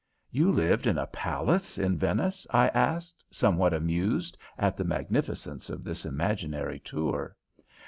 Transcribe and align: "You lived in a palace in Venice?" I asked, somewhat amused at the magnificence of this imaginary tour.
"You 0.31 0.51
lived 0.51 0.87
in 0.87 0.97
a 0.97 1.05
palace 1.05 1.77
in 1.77 1.95
Venice?" 1.95 2.47
I 2.49 2.69
asked, 2.69 3.23
somewhat 3.29 3.71
amused 3.71 4.35
at 4.57 4.75
the 4.75 4.83
magnificence 4.83 5.69
of 5.69 5.83
this 5.83 6.07
imaginary 6.07 6.79
tour. 6.79 7.35